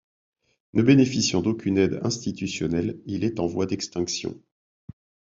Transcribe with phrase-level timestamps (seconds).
[0.73, 4.35] Ne bénéficiant d'aucune aide institutionnelle, il est en voie d'extinction.